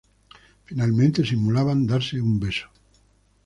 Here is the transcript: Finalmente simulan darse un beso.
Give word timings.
Finalmente 0.67 1.23
simulan 1.29 1.85
darse 1.91 2.15
un 2.29 2.35
beso. 2.43 2.67